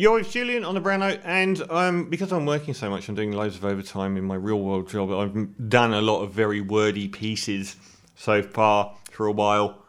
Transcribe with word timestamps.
You're 0.00 0.14
with 0.14 0.30
Julian 0.30 0.64
on 0.64 0.72
the 0.72 0.80
brown 0.80 1.02
and 1.02 1.62
um, 1.70 2.08
because 2.08 2.32
I'm 2.32 2.46
working 2.46 2.72
so 2.72 2.88
much, 2.88 3.06
I'm 3.10 3.14
doing 3.14 3.32
loads 3.32 3.56
of 3.56 3.66
overtime 3.66 4.16
in 4.16 4.24
my 4.24 4.34
real 4.34 4.58
world 4.58 4.88
job. 4.88 5.12
I've 5.12 5.68
done 5.68 5.92
a 5.92 6.00
lot 6.00 6.22
of 6.22 6.32
very 6.32 6.62
wordy 6.62 7.06
pieces 7.06 7.76
so 8.14 8.42
far 8.42 8.96
for 9.10 9.26
a 9.26 9.32
while. 9.32 9.84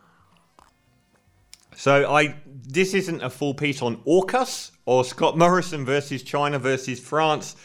So 1.78 2.12
I 2.12 2.36
this 2.46 2.94
isn't 2.94 3.24
a 3.24 3.30
full 3.30 3.54
piece 3.54 3.82
on 3.82 4.04
AUKUS 4.04 4.72
or 4.86 5.06
Scott 5.06 5.38
Morrison 5.38 5.86
versus 5.86 6.24
China 6.24 6.60
versus 6.60 7.00
France. 7.00 7.56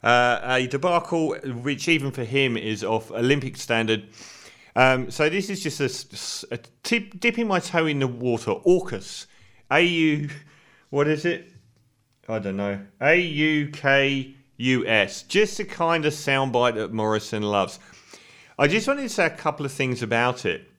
Uh, 0.00 0.38
a 0.44 0.68
debacle 0.68 1.34
which 1.42 1.88
even 1.88 2.12
for 2.12 2.22
him 2.22 2.56
is 2.56 2.84
of 2.84 3.10
Olympic 3.10 3.56
standard. 3.56 4.06
Um, 4.76 5.10
so 5.10 5.28
this 5.28 5.50
is 5.50 5.60
just 5.60 5.80
a, 5.80 6.54
a 6.54 6.58
tip, 6.84 7.18
dipping 7.18 7.48
my 7.48 7.58
toe 7.58 7.86
in 7.86 7.98
the 7.98 8.06
water. 8.06 8.52
AUKUS, 8.64 9.26
A 9.72 9.80
U, 9.80 10.30
what 10.90 11.08
is 11.08 11.24
it? 11.24 11.50
I 12.28 12.38
don't 12.38 12.56
know. 12.56 12.80
A 13.00 13.16
U 13.16 13.68
K 13.70 14.34
U 14.56 14.86
S. 14.86 15.22
Just 15.22 15.56
the 15.56 15.64
kind 15.64 16.04
of 16.04 16.12
soundbite 16.12 16.74
that 16.74 16.92
Morrison 16.92 17.42
loves. 17.42 17.78
I 18.58 18.68
just 18.68 18.86
wanted 18.86 19.02
to 19.02 19.08
say 19.08 19.26
a 19.26 19.30
couple 19.30 19.64
of 19.64 19.72
things 19.72 20.02
about 20.02 20.44
it. 20.44 20.70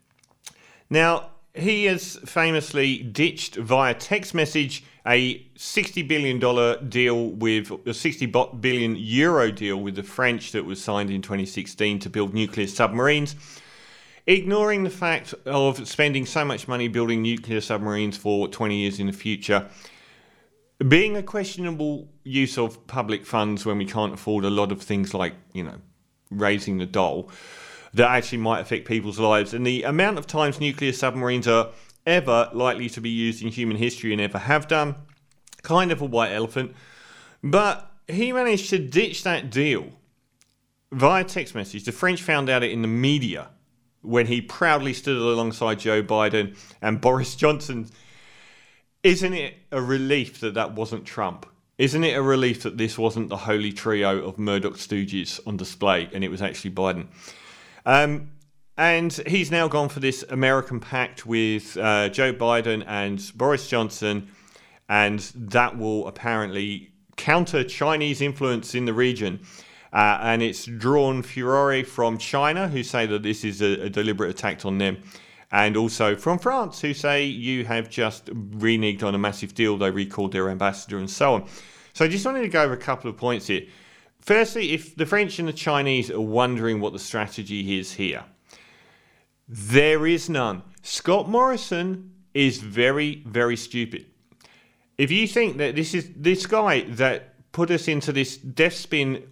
Now, 0.90 1.32
he 1.54 1.86
has 1.86 2.18
famously 2.26 3.00
ditched 3.00 3.56
via 3.56 3.94
text 3.94 4.34
message 4.34 4.84
a 5.06 5.40
$60 5.58 6.08
billion 6.08 6.90
deal 6.90 7.30
with 7.30 7.72
a 7.88 7.94
60 7.94 8.28
billion 8.28 8.96
euro 8.96 9.52
deal 9.52 9.78
with 9.78 9.96
the 9.96 10.04
French 10.04 10.52
that 10.52 10.64
was 10.64 10.82
signed 10.82 11.10
in 11.10 11.22
2016 11.22 12.00
to 12.00 12.10
build 12.10 12.34
nuclear 12.34 12.68
submarines, 12.68 13.36
ignoring 14.28 14.84
the 14.84 14.90
fact 14.92 15.34
of 15.46 15.88
spending 15.88 16.26
so 16.26 16.46
much 16.46 16.68
money 16.68 16.88
building 16.88 17.22
nuclear 17.24 17.62
submarines 17.62 18.16
for 18.16 18.48
20 18.48 18.76
years 18.76 19.00
in 19.00 19.08
the 19.08 19.14
future. 19.14 19.68
Being 20.88 21.16
a 21.16 21.24
questionable 21.24 22.10
use 22.24 22.58
of 22.58 22.88
public 22.88 23.26
funds 23.26 23.66
when 23.66 23.78
we 23.78 23.86
can't 23.86 24.14
afford 24.14 24.46
a 24.46 24.50
lot 24.50 24.72
of 24.72 24.82
things 24.82 25.14
like, 25.14 25.36
you 25.54 25.64
know, 25.64 25.78
raising 26.32 26.78
the 26.78 26.86
doll 26.86 27.30
that 27.94 28.10
actually 28.10 28.40
might 28.40 28.62
affect 28.62 28.88
people's 28.88 29.20
lives. 29.20 29.54
And 29.54 29.66
the 29.66 29.84
amount 29.84 30.18
of 30.18 30.26
times 30.26 30.60
nuclear 30.60 30.94
submarines 30.94 31.48
are 31.48 31.70
ever 32.06 32.50
likely 32.54 32.90
to 32.90 33.02
be 33.02 33.10
used 33.10 33.44
in 33.44 33.50
human 33.50 33.78
history 33.78 34.12
and 34.12 34.22
ever 34.22 34.40
have 34.40 34.68
done, 34.68 34.96
kind 35.62 35.92
of 35.92 36.02
a 36.02 36.06
white 36.06 36.32
elephant. 36.32 36.74
But 37.44 37.92
he 38.08 38.32
managed 38.32 38.70
to 38.72 38.80
ditch 38.80 39.24
that 39.24 39.50
deal 39.50 39.90
via 40.92 41.24
text 41.24 41.54
message. 41.54 41.84
The 41.84 41.92
French 41.92 42.22
found 42.22 42.50
out 42.50 42.64
it 42.64 42.72
in 42.72 42.82
the 42.82 42.88
media 42.88 43.50
when 44.02 44.28
he 44.28 44.42
proudly 44.42 44.94
stood 44.94 45.18
alongside 45.18 45.80
Joe 45.80 46.02
Biden 46.02 46.58
and 46.82 47.00
Boris 47.00 47.36
Johnson. 47.36 47.90
Isn't 49.04 49.34
it 49.34 49.56
a 49.72 49.82
relief 49.82 50.40
that 50.42 50.54
that 50.54 50.74
wasn't 50.74 51.06
Trump? 51.06 51.46
Isn't 51.78 52.04
it 52.04 52.16
a 52.16 52.22
relief 52.22 52.64
that 52.64 52.78
this 52.78 52.98
wasn't 52.98 53.30
the 53.30 53.38
holy 53.38 53.72
trio 53.72 54.24
of 54.24 54.38
Murdoch 54.38 54.76
stooges 54.76 55.40
on 55.48 55.58
display 55.58 56.10
and 56.14 56.24
it 56.24 56.30
was 56.30 56.42
actually 56.42 56.72
Biden? 56.72 57.08
Um, 57.86 58.32
and 58.78 59.12
he's 59.26 59.52
now 59.52 59.68
gone 59.68 59.90
for 59.90 60.00
this 60.00 60.24
American 60.30 60.80
pact 60.80 61.26
with 61.26 61.76
uh, 61.78 62.10
Joe 62.10 62.34
Biden 62.34 62.84
and 62.88 63.32
Boris 63.36 63.68
Johnson, 63.68 64.30
and 64.88 65.20
that 65.36 65.78
will 65.78 66.08
apparently 66.08 66.92
counter 67.16 67.64
Chinese 67.64 68.22
influence 68.22 68.76
in 68.76 68.86
the 68.86 68.94
region. 68.94 69.40
Uh, 69.94 70.20
and 70.22 70.42
it's 70.42 70.66
drawn 70.66 71.22
furore 71.22 71.84
from 71.84 72.18
China, 72.18 72.70
who 72.70 72.82
say 72.82 73.06
that 73.06 73.24
this 73.24 73.44
is 73.44 73.62
a, 73.62 73.86
a, 73.86 73.90
deliberate 73.90 74.30
attack 74.30 74.66
on 74.66 74.78
them, 74.78 74.98
and 75.52 75.76
also 75.76 76.16
from 76.16 76.40
France, 76.40 76.80
who 76.82 76.94
say 76.94 77.26
you 77.26 77.66
have 77.66 77.90
just 77.90 78.26
reneged 78.28 79.04
on 79.04 79.16
a 79.16 79.18
massive 79.18 79.54
deal. 79.54 79.78
They 79.78 79.92
recalled 79.92 80.32
their 80.32 80.50
ambassador 80.50 80.98
and 80.98 81.10
so 81.10 81.34
on. 81.34 81.48
So 81.94 82.06
I 82.06 82.08
just 82.08 82.26
wanted 82.26 82.42
to 82.42 82.48
go 82.48 82.64
over 82.64 82.74
a 82.74 82.78
couple 82.78 83.10
of 83.10 83.18
points 83.18 83.48
here. 83.48 83.64
Firstly, 84.22 84.72
if 84.72 84.96
the 84.96 85.06
French 85.06 85.40
and 85.40 85.48
the 85.48 85.54
Chinese 85.54 86.10
are 86.10 86.22
wondering 86.22 86.80
what 86.80 86.94
the 86.94 87.00
strategy 87.00 87.80
is 87.80 87.94
here, 87.94 88.24
there 89.48 90.08
is 90.08 90.30
none. 90.30 90.64
Scott 90.84 91.28
Morrison 91.28 92.14
is 92.34 92.60
very, 92.60 93.24
very 93.26 93.58
stupid. 93.58 94.06
If 94.98 95.12
you 95.12 95.28
think 95.28 95.58
that 95.58 95.76
this 95.76 95.94
is 95.94 96.12
this 96.16 96.46
guy 96.46 96.82
that 96.82 97.52
put 97.52 97.72
us 97.72 97.88
into 97.88 98.14
this 98.14 98.38
death 98.38 98.74
spin 98.74 99.24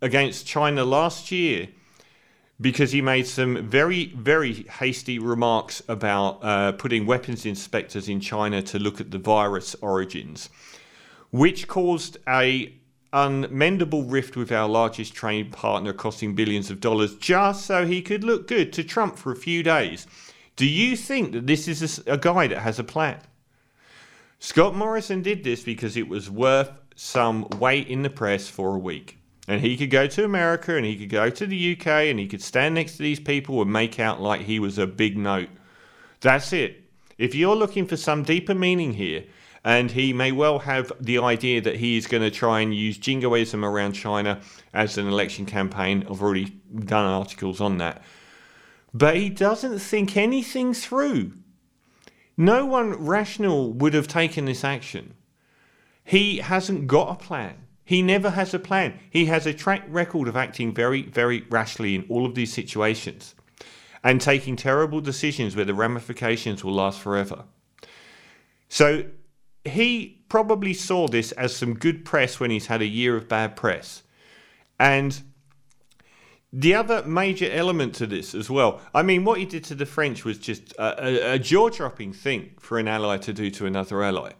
against 0.00 0.46
China 0.46 0.84
last 0.84 1.30
year 1.30 1.68
because 2.60 2.92
he 2.92 3.00
made 3.00 3.26
some 3.26 3.66
very, 3.68 4.06
very 4.06 4.64
hasty 4.64 5.18
remarks 5.18 5.82
about 5.88 6.40
uh, 6.42 6.72
putting 6.72 7.06
weapons 7.06 7.46
inspectors 7.46 8.08
in 8.08 8.20
China 8.20 8.60
to 8.62 8.78
look 8.78 9.00
at 9.00 9.10
the 9.10 9.18
virus 9.18 9.76
origins, 9.80 10.48
which 11.30 11.68
caused 11.68 12.16
a 12.26 12.72
unmendable 13.12 14.04
rift 14.06 14.36
with 14.36 14.52
our 14.52 14.68
largest 14.68 15.14
trade 15.14 15.50
partner 15.52 15.92
costing 15.92 16.34
billions 16.34 16.70
of 16.70 16.80
dollars 16.80 17.14
just 17.16 17.64
so 17.64 17.86
he 17.86 18.02
could 18.02 18.22
look 18.22 18.46
good 18.46 18.72
to 18.72 18.84
Trump 18.84 19.16
for 19.16 19.32
a 19.32 19.36
few 19.36 19.62
days. 19.62 20.06
Do 20.56 20.66
you 20.66 20.96
think 20.96 21.32
that 21.32 21.46
this 21.46 21.68
is 21.68 22.02
a, 22.06 22.14
a 22.14 22.18
guy 22.18 22.48
that 22.48 22.58
has 22.58 22.78
a 22.78 22.84
plan? 22.84 23.20
Scott 24.40 24.74
Morrison 24.74 25.22
did 25.22 25.42
this 25.42 25.62
because 25.62 25.96
it 25.96 26.08
was 26.08 26.30
worth 26.30 26.70
some 26.94 27.48
weight 27.58 27.88
in 27.88 28.02
the 28.02 28.10
press 28.10 28.48
for 28.48 28.74
a 28.74 28.78
week. 28.78 29.17
And 29.48 29.62
he 29.62 29.78
could 29.78 29.90
go 29.90 30.06
to 30.06 30.24
America 30.24 30.76
and 30.76 30.84
he 30.84 30.94
could 30.94 31.08
go 31.08 31.30
to 31.30 31.46
the 31.46 31.72
UK 31.72 31.86
and 31.86 32.20
he 32.20 32.28
could 32.28 32.42
stand 32.42 32.74
next 32.74 32.98
to 32.98 33.02
these 33.02 33.18
people 33.18 33.62
and 33.62 33.72
make 33.72 33.98
out 33.98 34.20
like 34.20 34.42
he 34.42 34.60
was 34.60 34.76
a 34.76 34.86
big 34.86 35.16
note. 35.16 35.48
That's 36.20 36.52
it. 36.52 36.84
If 37.16 37.34
you're 37.34 37.56
looking 37.56 37.86
for 37.86 37.96
some 37.96 38.22
deeper 38.22 38.54
meaning 38.54 38.92
here, 38.92 39.24
and 39.64 39.90
he 39.90 40.12
may 40.12 40.32
well 40.32 40.60
have 40.60 40.92
the 41.00 41.18
idea 41.18 41.60
that 41.62 41.76
he 41.76 41.96
is 41.96 42.06
going 42.06 42.22
to 42.22 42.30
try 42.30 42.60
and 42.60 42.74
use 42.74 42.96
jingoism 42.96 43.64
around 43.64 43.92
China 43.92 44.40
as 44.72 44.96
an 44.98 45.08
election 45.08 45.46
campaign. 45.46 46.06
I've 46.08 46.22
already 46.22 46.60
done 46.74 47.06
articles 47.06 47.60
on 47.60 47.78
that. 47.78 48.02
But 48.94 49.16
he 49.16 49.28
doesn't 49.28 49.80
think 49.80 50.16
anything 50.16 50.74
through. 50.74 51.32
No 52.36 52.64
one 52.64 52.94
rational 52.94 53.72
would 53.72 53.94
have 53.94 54.08
taken 54.08 54.44
this 54.44 54.62
action. 54.62 55.14
He 56.04 56.38
hasn't 56.38 56.86
got 56.86 57.10
a 57.10 57.24
plan. 57.24 57.67
He 57.88 58.02
never 58.02 58.28
has 58.28 58.52
a 58.52 58.58
plan. 58.58 58.98
He 59.08 59.24
has 59.32 59.46
a 59.46 59.54
track 59.54 59.82
record 59.88 60.28
of 60.28 60.36
acting 60.36 60.74
very, 60.74 61.00
very 61.00 61.46
rashly 61.48 61.94
in 61.94 62.04
all 62.10 62.26
of 62.26 62.34
these 62.34 62.52
situations 62.52 63.34
and 64.04 64.20
taking 64.20 64.56
terrible 64.56 65.00
decisions 65.00 65.56
where 65.56 65.64
the 65.64 65.72
ramifications 65.72 66.62
will 66.62 66.74
last 66.74 67.00
forever. 67.00 67.44
So 68.68 69.06
he 69.64 70.22
probably 70.28 70.74
saw 70.74 71.08
this 71.08 71.32
as 71.32 71.56
some 71.56 71.72
good 71.72 72.04
press 72.04 72.38
when 72.38 72.50
he's 72.50 72.66
had 72.66 72.82
a 72.82 72.86
year 72.86 73.16
of 73.16 73.26
bad 73.26 73.56
press. 73.56 74.02
And 74.78 75.22
the 76.52 76.74
other 76.74 77.02
major 77.04 77.50
element 77.50 77.94
to 77.94 78.06
this 78.06 78.34
as 78.34 78.50
well, 78.50 78.82
I 78.92 79.02
mean, 79.02 79.24
what 79.24 79.38
he 79.38 79.46
did 79.46 79.64
to 79.64 79.74
the 79.74 79.86
French 79.86 80.26
was 80.26 80.36
just 80.36 80.72
a, 80.72 81.06
a, 81.06 81.34
a 81.36 81.38
jaw 81.38 81.70
dropping 81.70 82.12
thing 82.12 82.50
for 82.60 82.78
an 82.78 82.86
ally 82.86 83.16
to 83.16 83.32
do 83.32 83.50
to 83.52 83.64
another 83.64 84.02
ally. 84.02 84.32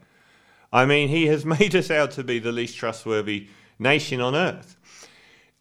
I 0.72 0.84
mean, 0.86 1.08
he 1.08 1.26
has 1.26 1.44
made 1.58 1.74
us 1.74 1.90
out 1.90 2.12
to 2.12 2.24
be 2.24 2.38
the 2.38 2.52
least 2.52 2.76
trustworthy 2.76 3.48
nation 3.78 4.20
on 4.20 4.34
earth. 4.34 4.76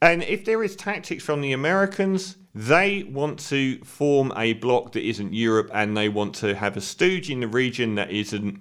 And 0.02 0.22
if 0.24 0.46
there 0.46 0.64
is 0.64 0.76
tactics 0.76 1.24
from 1.24 1.42
the 1.42 1.54
Americans, 1.54 2.38
they 2.54 3.04
want 3.04 3.40
to 3.50 3.80
form 3.84 4.32
a 4.36 4.54
bloc 4.54 4.92
that 4.94 5.08
isn't 5.08 5.34
Europe 5.34 5.72
and 5.74 5.98
they 5.98 6.10
want 6.10 6.36
to 6.36 6.56
have 6.56 6.78
a 6.78 6.82
stooge 6.82 7.30
in 7.30 7.40
the 7.40 7.48
region 7.48 7.96
that 7.96 8.12
isn't 8.12 8.60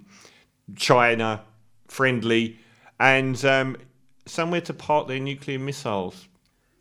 China 0.75 1.43
friendly, 1.87 2.59
and 2.99 3.43
um, 3.45 3.77
somewhere 4.25 4.61
to 4.61 4.73
park 4.73 5.07
their 5.07 5.19
nuclear 5.19 5.59
missiles, 5.59 6.27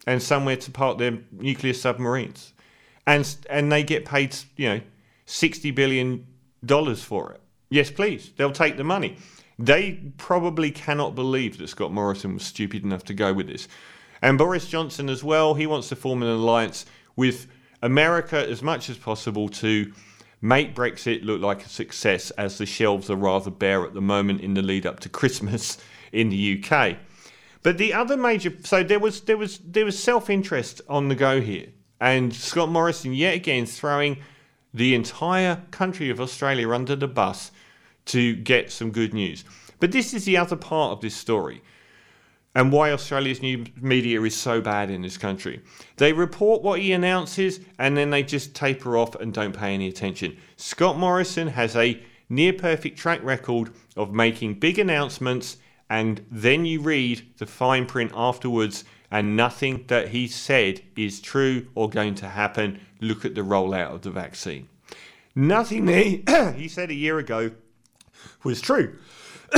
and 0.06 0.22
somewhere 0.22 0.56
to 0.56 0.70
park 0.70 0.98
their 0.98 1.18
nuclear 1.32 1.74
submarines, 1.74 2.52
and 3.06 3.36
and 3.48 3.70
they 3.70 3.82
get 3.82 4.04
paid, 4.04 4.36
you 4.56 4.68
know, 4.68 4.80
sixty 5.26 5.70
billion 5.70 6.26
dollars 6.64 7.02
for 7.02 7.32
it. 7.32 7.40
Yes, 7.70 7.90
please, 7.90 8.32
they'll 8.36 8.52
take 8.52 8.76
the 8.76 8.84
money. 8.84 9.16
They 9.58 10.00
probably 10.18 10.70
cannot 10.70 11.14
believe 11.14 11.58
that 11.58 11.68
Scott 11.68 11.92
Morrison 11.92 12.34
was 12.34 12.42
stupid 12.42 12.84
enough 12.84 13.04
to 13.04 13.14
go 13.14 13.32
with 13.32 13.46
this. 13.46 13.68
And 14.20 14.38
Boris 14.38 14.68
Johnson 14.68 15.08
as 15.08 15.24
well, 15.24 15.54
he 15.54 15.66
wants 15.66 15.88
to 15.88 15.96
form 15.96 16.22
an 16.22 16.28
alliance 16.28 16.84
with 17.16 17.46
America 17.82 18.48
as 18.48 18.62
much 18.62 18.90
as 18.90 18.98
possible 18.98 19.48
to 19.48 19.92
make 20.40 20.74
Brexit 20.74 21.24
look 21.24 21.40
like 21.40 21.64
a 21.64 21.68
success 21.68 22.30
as 22.32 22.58
the 22.58 22.66
shelves 22.66 23.10
are 23.10 23.16
rather 23.16 23.50
bare 23.50 23.84
at 23.84 23.94
the 23.94 24.00
moment 24.00 24.40
in 24.40 24.54
the 24.54 24.62
lead 24.62 24.86
up 24.86 25.00
to 25.00 25.08
Christmas 25.08 25.78
in 26.12 26.28
the 26.28 26.62
UK. 26.62 26.96
But 27.62 27.78
the 27.78 27.94
other 27.94 28.16
major 28.16 28.52
so 28.62 28.84
there 28.84 29.00
was 29.00 29.22
there 29.22 29.36
was 29.36 29.58
there 29.58 29.84
was 29.84 29.98
self-interest 29.98 30.82
on 30.88 31.08
the 31.08 31.16
go 31.16 31.40
here. 31.40 31.66
And 32.00 32.32
Scott 32.34 32.68
Morrison 32.68 33.12
yet 33.12 33.34
again 33.34 33.66
throwing 33.66 34.18
the 34.72 34.94
entire 34.94 35.62
country 35.70 36.10
of 36.10 36.20
Australia 36.20 36.70
under 36.70 36.94
the 36.94 37.08
bus 37.08 37.50
to 38.06 38.34
get 38.36 38.70
some 38.70 38.90
good 38.90 39.14
news. 39.14 39.44
But 39.78 39.92
this 39.92 40.14
is 40.14 40.24
the 40.24 40.36
other 40.36 40.56
part 40.56 40.92
of 40.92 41.00
this 41.00 41.14
story 41.14 41.62
and 42.54 42.72
why 42.72 42.90
Australia's 42.90 43.42
new 43.42 43.66
media 43.80 44.22
is 44.22 44.34
so 44.34 44.62
bad 44.62 44.90
in 44.90 45.02
this 45.02 45.18
country. 45.18 45.60
They 45.98 46.14
report 46.14 46.62
what 46.62 46.80
he 46.80 46.92
announces 46.92 47.60
and 47.78 47.96
then 47.96 48.10
they 48.10 48.22
just 48.22 48.54
taper 48.54 48.96
off 48.96 49.14
and 49.16 49.32
don't 49.34 49.54
pay 49.54 49.74
any 49.74 49.88
attention. 49.88 50.38
Scott 50.56 50.96
Morrison 50.96 51.48
has 51.48 51.76
a 51.76 52.02
near 52.30 52.54
perfect 52.54 52.98
track 52.98 53.22
record 53.22 53.70
of 53.96 54.14
making 54.14 54.54
big 54.54 54.78
announcements 54.78 55.58
and 55.88 56.24
then 56.30 56.64
you 56.64 56.80
read 56.80 57.26
the 57.38 57.46
fine 57.46 57.86
print 57.86 58.12
afterwards, 58.14 58.84
and 59.10 59.36
nothing 59.36 59.84
that 59.86 60.08
he 60.08 60.26
said 60.26 60.82
is 60.96 61.20
true 61.20 61.68
or 61.74 61.88
going 61.88 62.14
to 62.16 62.28
happen. 62.28 62.80
Look 63.00 63.24
at 63.24 63.34
the 63.34 63.42
rollout 63.42 63.94
of 63.94 64.02
the 64.02 64.10
vaccine. 64.10 64.68
Nothing 65.34 65.86
he, 65.86 66.24
he 66.56 66.68
said 66.68 66.90
a 66.90 66.94
year 66.94 67.18
ago 67.18 67.52
was 68.44 68.60
true. 68.60 68.98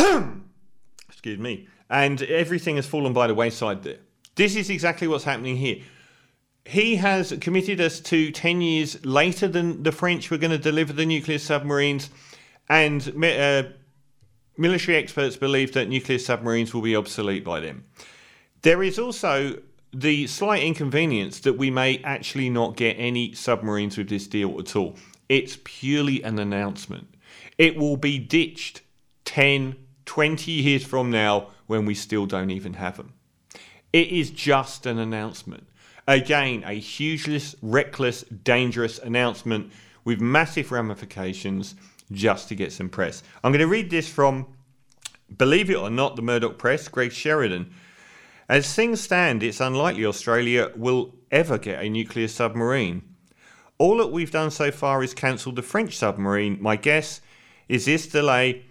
Excuse 1.09 1.38
me. 1.38 1.69
And 1.91 2.23
everything 2.23 2.76
has 2.76 2.87
fallen 2.87 3.12
by 3.12 3.26
the 3.26 3.35
wayside 3.35 3.82
there. 3.82 3.99
This 4.35 4.56
is 4.56 4.70
exactly 4.70 5.09
what's 5.09 5.25
happening 5.25 5.56
here. 5.56 5.79
He 6.65 6.97
has 6.97 7.32
committed 7.41 7.81
us 7.81 7.99
to 8.00 8.31
10 8.31 8.61
years 8.61 9.05
later 9.05 9.49
than 9.49 9.82
the 9.82 9.93
French 9.93 10.31
were 10.31 10.37
going 10.37 10.50
to 10.50 10.59
deliver 10.59 10.93
the 10.93 11.06
nuclear 11.06 11.38
submarines, 11.38 12.11
and 12.69 13.03
uh, 13.25 13.62
military 14.59 14.99
experts 14.99 15.37
believe 15.37 15.73
that 15.73 15.88
nuclear 15.88 16.19
submarines 16.19 16.75
will 16.75 16.82
be 16.82 16.94
obsolete 16.94 17.43
by 17.43 17.61
then. 17.61 17.85
There 18.62 18.82
is 18.82 18.99
also 18.99 19.61
the 19.94 20.26
slight 20.26 20.62
inconvenience 20.62 21.41
that 21.41 21.55
we 21.55 21.70
may 21.70 21.99
actually 22.05 22.50
not 22.50 22.76
get 22.76 22.94
any 22.94 23.32
submarines 23.32 23.97
with 23.97 24.09
this 24.11 24.26
deal 24.26 24.59
at 24.61 24.76
all. 24.76 24.97
It's 25.29 25.59
purely 25.65 26.23
an 26.23 26.38
announcement. 26.38 27.09
It 27.56 27.76
will 27.76 27.96
be 27.96 28.19
ditched 28.19 28.82
10, 29.25 29.76
20 30.06 30.50
years 30.52 30.85
from 30.85 31.11
now 31.11 31.49
when 31.67 31.85
we 31.85 31.94
still 31.94 32.26
don't 32.26 32.50
even 32.50 32.75
have 32.75 32.96
them. 32.96 33.12
It 33.93 34.08
is 34.08 34.31
just 34.31 34.87
an 34.87 34.99
announcement. 34.99 35.69
Again, 36.06 36.62
a 36.67 36.73
hugeless, 36.73 37.55
reckless, 37.61 38.23
dangerous 38.23 38.99
announcement 38.99 39.73
with 40.05 40.20
massive 40.20 40.73
ramifications 40.73 41.75
just 42.11 42.49
to 42.49 42.55
get 42.55 42.73
some 42.73 42.88
press. 42.88 43.23
I'm 43.44 43.52
going 43.52 43.61
to 43.61 43.67
read 43.67 43.91
this 43.91 44.08
from, 44.08 44.46
believe 45.37 45.69
it 45.69 45.76
or 45.76 45.91
not, 45.91 46.17
the 46.17 46.23
Murdoch 46.23 46.56
Press, 46.56 46.88
Greg 46.88 47.12
Sheridan. 47.12 47.75
As 48.49 48.75
things 48.75 49.02
stand, 49.02 49.43
it's 49.43 49.61
unlikely 49.61 50.06
Australia 50.06 50.70
will 50.75 51.14
ever 51.31 51.58
get 51.58 51.82
a 51.82 51.91
nuclear 51.91 52.29
submarine. 52.29 53.02
All 53.76 53.99
that 53.99 54.06
we've 54.06 54.31
done 54.31 54.50
so 54.50 54.70
far 54.70 55.02
is 55.02 55.12
cancel 55.12 55.52
the 55.52 55.62
French 55.62 55.96
submarine. 55.96 56.56
My 56.61 56.76
guess 56.76 57.20
is 57.69 57.85
this 57.85 58.06
delay 58.06 58.65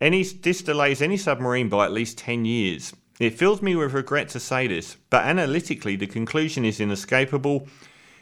any 0.00 0.24
this 0.24 0.62
delays 0.62 1.00
any 1.00 1.16
submarine 1.16 1.68
by 1.68 1.84
at 1.84 1.92
least 1.92 2.18
10 2.18 2.44
years. 2.44 2.92
It 3.20 3.38
fills 3.38 3.62
me 3.62 3.76
with 3.76 3.92
regret 3.92 4.28
to 4.30 4.40
say 4.40 4.66
this, 4.66 4.96
but 5.10 5.24
analytically 5.24 5.94
the 5.94 6.08
conclusion 6.08 6.64
is 6.64 6.80
inescapable 6.80 7.68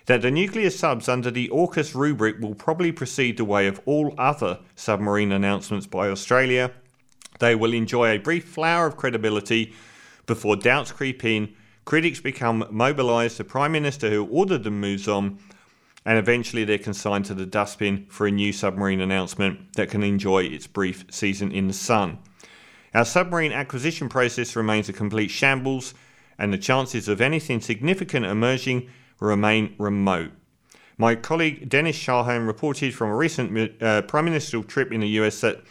that 0.07 0.23
the 0.23 0.31
nuclear 0.31 0.71
subs 0.71 1.09
under 1.09 1.31
the 1.31 1.49
AUKUS 1.49 1.95
rubric 1.95 2.39
will 2.41 2.55
probably 2.55 2.93
proceed 2.93 3.37
the 3.37 3.45
way 3.45 3.67
of 3.67 3.81
all 3.87 4.15
other 4.19 4.59
submarine 4.75 5.33
announcements 5.33 5.87
by 5.87 6.09
Australia. 6.09 6.73
They 7.39 7.55
will 7.55 7.73
enjoy 7.73 8.11
a 8.11 8.19
brief 8.19 8.45
flower 8.45 8.87
of 8.87 8.97
credibility 8.97 9.73
before 10.27 10.57
doubts 10.57 10.93
creep 10.93 11.25
in, 11.25 11.55
critics 11.85 12.21
become 12.21 12.67
mobilised, 12.71 13.39
the 13.39 13.45
Prime 13.45 13.73
Minister 13.73 14.11
who 14.11 14.27
ordered 14.27 14.65
them 14.65 14.81
moves 14.81 15.09
on, 15.09 15.39
and 16.05 16.19
eventually 16.19 16.65
they're 16.65 16.79
consigned 16.79 17.25
to 17.27 17.35
the 17.35 17.47
dustbin 17.47 18.07
for 18.09 18.27
a 18.27 18.31
new 18.31 18.53
submarine 18.53 19.01
announcement 19.01 19.75
that 19.75 19.91
can 19.91 20.03
enjoy 20.03 20.45
its 20.45 20.67
brief 20.67 21.05
season 21.11 21.53
in 21.53 21.69
the 21.69 21.75
sun. 21.75 22.19
Our 22.95 23.05
submarine 23.05 23.53
acquisition 23.53 24.09
process 24.09 24.57
remains 24.57 24.89
a 24.89 24.93
complete 24.93 25.31
shambles, 25.31 25.95
and 26.39 26.53
the 26.53 26.59
chances 26.59 27.07
of 27.07 27.21
anything 27.21 27.61
significant 27.61 28.27
emerging 28.27 28.89
remain 29.21 29.75
remote. 29.79 30.33
My 30.97 31.15
colleague 31.15 31.69
Dennis 31.69 31.97
Shanahan 31.97 32.47
reported 32.47 32.95
from 32.95 33.11
a 33.11 33.17
recent 33.17 33.83
uh, 33.83 34.03
prime 34.03 34.25
ministerial 34.25 34.65
trip 34.65 34.93
in 34.93 35.01
the 35.01 35.09
US 35.21 35.41
that 35.43 35.63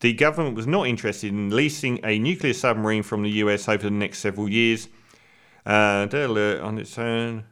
the 0.00 0.12
government 0.12 0.54
was 0.56 0.66
not 0.66 0.86
interested 0.86 1.32
in 1.32 1.50
leasing 1.50 2.00
a 2.04 2.18
nuclear 2.18 2.52
submarine 2.52 3.02
from 3.02 3.22
the 3.22 3.30
US 3.42 3.68
over 3.68 3.84
the 3.84 3.90
next 3.90 4.18
several 4.18 4.48
years. 4.48 4.88
Uh, 5.64 6.06
on 6.62 6.78
its 6.78 6.98
own. 6.98 7.44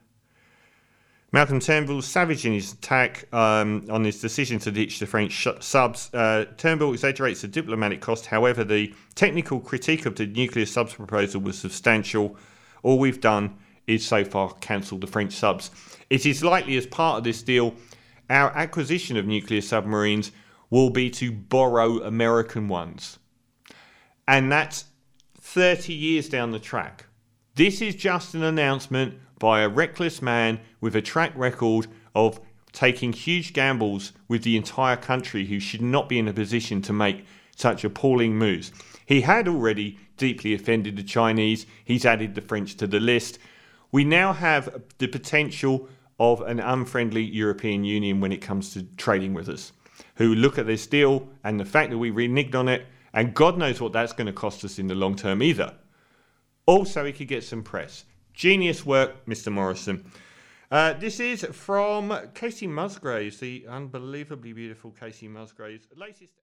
Malcolm 1.35 1.59
Turnbull 1.59 2.01
savage 2.01 2.47
in 2.47 2.53
his 2.53 2.75
attack 2.75 3.27
um, 3.35 3.85
on 3.91 4.05
his 4.05 4.21
decision 4.21 4.61
to 4.61 4.71
ditch 4.71 5.01
the 5.01 5.07
French 5.07 5.33
sh- 5.33 5.49
subs. 5.59 6.09
Uh, 6.15 6.45
Turnbull 6.59 6.93
exaggerates 6.93 7.43
the 7.43 7.49
diplomatic 7.49 8.01
cost. 8.01 8.27
However, 8.27 8.63
the 8.63 8.95
technical 9.17 9.59
critique 9.59 10.07
of 10.07 10.15
the 10.15 10.27
nuclear 10.27 10.65
subs 10.65 10.95
proposal 10.95 11.41
was 11.41 11.59
substantial. 11.59 12.37
All 12.85 13.01
we've 13.01 13.21
done 13.21 13.59
is 13.89 14.07
so 14.07 14.25
far 14.25 14.53
cancel 14.61 14.97
the 14.99 15.09
French 15.09 15.33
subs. 15.33 15.73
It 16.09 16.25
is 16.25 16.45
likely, 16.45 16.77
as 16.77 16.87
part 16.87 17.19
of 17.19 17.25
this 17.25 17.43
deal, 17.43 17.75
our 18.31 18.57
acquisition 18.57 19.17
of 19.17 19.27
nuclear 19.27 19.61
submarines 19.61 20.31
will 20.71 20.91
be 20.91 21.11
to 21.11 21.33
borrow 21.33 22.01
American 22.05 22.69
ones. 22.69 23.19
And 24.29 24.53
that's 24.53 24.85
30 25.41 25.95
years 25.95 26.29
down 26.29 26.53
the 26.53 26.61
track. 26.61 27.07
This 27.57 27.83
is 27.83 27.97
just 27.97 28.35
an 28.35 28.45
announcement 28.45 29.19
by 29.45 29.61
a 29.61 29.69
reckless 29.69 30.23
man 30.23 30.59
with 30.81 30.97
a 30.97 31.03
track 31.03 31.31
record 31.37 31.87
of 32.15 32.41
taking 32.73 33.13
huge 33.13 33.53
gambles 33.53 34.15
with 34.27 34.43
the 34.43 34.57
entire 34.57 34.97
country 34.97 35.45
who 35.45 35.61
should 35.61 35.83
not 35.83 36.09
be 36.09 36.19
in 36.19 36.27
a 36.27 36.33
position 36.33 36.81
to 36.81 36.95
make 36.95 37.27
such 37.55 37.85
appalling 37.85 38.39
moves. 38.39 38.73
He 39.05 39.21
had 39.21 39.47
already 39.47 39.99
deeply 40.17 40.55
offended 40.55 40.97
the 40.97 41.03
Chinese, 41.03 41.67
he's 41.85 42.07
added 42.07 42.35
the 42.35 42.41
French 42.41 42.75
to 42.77 42.87
the 42.87 42.99
list. 42.99 43.39
We 43.93 44.03
now 44.03 44.33
have 44.33 44.81
the 44.97 45.09
potential 45.09 45.91
of 46.19 46.41
an 46.41 46.59
unfriendly 46.59 47.25
European 47.25 47.85
Union 47.85 48.23
when 48.23 48.33
it 48.33 48.41
comes 48.41 48.73
to 48.73 48.85
trading 48.97 49.35
with 49.35 49.51
us, 49.51 49.73
who 50.15 50.35
look 50.35 50.57
at 50.57 50.67
this 50.67 50.87
deal 50.87 51.29
and 51.45 51.61
the 51.61 51.67
fact 51.67 51.91
that 51.91 51.99
we 51.99 52.11
reneged 52.11 52.55
on 52.55 52.69
it, 52.69 52.87
and 53.13 53.35
God 53.35 53.59
knows 53.59 53.79
what 53.79 53.93
that's 53.93 54.15
going 54.15 54.27
to 54.27 54.33
cost 54.33 54.65
us 54.65 54.79
in 54.79 54.87
the 54.87 54.95
long 54.95 55.17
term 55.17 55.43
either. 55.43 55.75
Also, 56.65 57.05
he 57.05 57.13
could 57.13 57.29
get 57.29 57.45
some 57.45 57.63
press. 57.63 58.07
Genius 58.35 58.85
work, 58.85 59.25
Mr. 59.27 59.51
Morrison. 59.51 60.05
Uh, 60.71 60.93
this 60.95 61.21
is 61.21 61.45
from 61.53 62.11
Kacey 62.35 62.69
Musgraves, 62.69 63.39
the 63.39 63.65
unbelievably 63.69 64.53
beautiful 64.53 64.91
Kacey 64.91 65.29
Musgraves. 65.29 65.87
Latest. 65.97 66.35